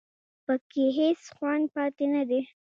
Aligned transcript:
په 0.45 0.53
کې 0.71 0.85
هېڅ 0.97 1.21
خوند 1.35 1.65
پاتې 1.75 2.05
نه 2.13 2.23
دی 2.29 2.41